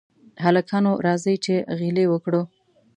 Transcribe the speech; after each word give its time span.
هلکانو! 0.45 0.91
راځئ 1.05 1.35
چې 1.45 1.55
غېلې 1.77 2.05
وکړو. 2.09 2.41